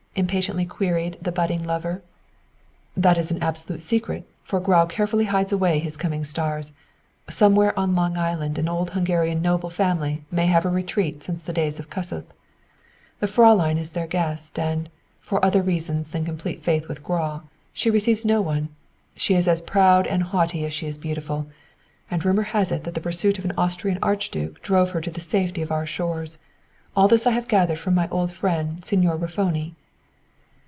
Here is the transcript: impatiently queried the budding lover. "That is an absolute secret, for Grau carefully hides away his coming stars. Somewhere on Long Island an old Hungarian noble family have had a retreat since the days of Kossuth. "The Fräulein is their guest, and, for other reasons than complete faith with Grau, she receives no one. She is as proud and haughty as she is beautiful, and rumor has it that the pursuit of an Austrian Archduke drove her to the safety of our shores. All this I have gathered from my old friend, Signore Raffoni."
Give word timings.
impatiently 0.13 0.65
queried 0.65 1.17
the 1.21 1.31
budding 1.31 1.63
lover. 1.63 2.01
"That 2.97 3.17
is 3.17 3.31
an 3.31 3.41
absolute 3.41 3.81
secret, 3.81 4.25
for 4.43 4.59
Grau 4.59 4.85
carefully 4.85 5.23
hides 5.23 5.53
away 5.53 5.79
his 5.79 5.95
coming 5.95 6.25
stars. 6.25 6.73
Somewhere 7.29 7.73
on 7.79 7.95
Long 7.95 8.17
Island 8.17 8.57
an 8.59 8.67
old 8.67 8.89
Hungarian 8.89 9.41
noble 9.41 9.69
family 9.69 10.25
have 10.35 10.49
had 10.49 10.65
a 10.65 10.69
retreat 10.69 11.23
since 11.23 11.43
the 11.43 11.53
days 11.53 11.79
of 11.79 11.89
Kossuth. 11.89 12.25
"The 13.21 13.25
Fräulein 13.25 13.79
is 13.79 13.91
their 13.91 14.05
guest, 14.05 14.59
and, 14.59 14.89
for 15.21 15.43
other 15.45 15.61
reasons 15.61 16.09
than 16.09 16.25
complete 16.25 16.61
faith 16.61 16.89
with 16.89 17.03
Grau, 17.05 17.43
she 17.71 17.89
receives 17.89 18.25
no 18.25 18.41
one. 18.41 18.67
She 19.15 19.35
is 19.35 19.47
as 19.47 19.61
proud 19.61 20.05
and 20.07 20.23
haughty 20.23 20.65
as 20.65 20.73
she 20.73 20.87
is 20.87 20.97
beautiful, 20.97 21.47
and 22.11 22.25
rumor 22.25 22.43
has 22.51 22.69
it 22.73 22.83
that 22.83 22.95
the 22.95 23.01
pursuit 23.01 23.39
of 23.39 23.45
an 23.45 23.53
Austrian 23.57 23.97
Archduke 24.03 24.61
drove 24.61 24.91
her 24.91 24.99
to 24.99 25.09
the 25.09 25.21
safety 25.21 25.61
of 25.61 25.71
our 25.71 25.85
shores. 25.85 26.37
All 26.97 27.07
this 27.07 27.25
I 27.25 27.31
have 27.31 27.47
gathered 27.47 27.79
from 27.79 27.95
my 27.95 28.09
old 28.09 28.29
friend, 28.33 28.83
Signore 28.83 29.15
Raffoni." 29.17 29.73